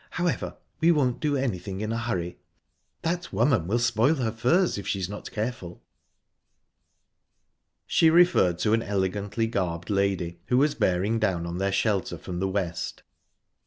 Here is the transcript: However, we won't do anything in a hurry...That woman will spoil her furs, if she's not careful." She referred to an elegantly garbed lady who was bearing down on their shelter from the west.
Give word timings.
However, 0.17 0.57
we 0.79 0.91
won't 0.91 1.19
do 1.19 1.37
anything 1.37 1.79
in 1.81 1.91
a 1.91 1.97
hurry...That 1.99 3.31
woman 3.31 3.67
will 3.67 3.77
spoil 3.77 4.15
her 4.15 4.31
furs, 4.31 4.79
if 4.79 4.87
she's 4.87 5.07
not 5.07 5.29
careful." 5.29 5.83
She 7.85 8.09
referred 8.09 8.57
to 8.61 8.73
an 8.73 8.81
elegantly 8.81 9.45
garbed 9.45 9.91
lady 9.91 10.39
who 10.47 10.57
was 10.57 10.73
bearing 10.73 11.19
down 11.19 11.45
on 11.45 11.59
their 11.59 11.71
shelter 11.71 12.17
from 12.17 12.39
the 12.39 12.47
west. 12.49 13.03